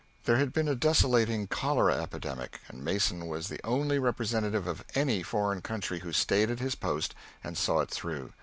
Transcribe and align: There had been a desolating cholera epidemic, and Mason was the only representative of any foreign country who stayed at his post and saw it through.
There 0.25 0.37
had 0.37 0.51
been 0.51 0.67
a 0.67 0.73
desolating 0.73 1.45
cholera 1.45 2.01
epidemic, 2.01 2.59
and 2.67 2.83
Mason 2.83 3.27
was 3.27 3.49
the 3.49 3.61
only 3.63 3.99
representative 3.99 4.65
of 4.65 4.83
any 4.95 5.21
foreign 5.21 5.61
country 5.61 5.99
who 5.99 6.11
stayed 6.11 6.49
at 6.49 6.57
his 6.59 6.73
post 6.73 7.13
and 7.43 7.55
saw 7.55 7.81
it 7.81 7.91
through. 7.91 8.33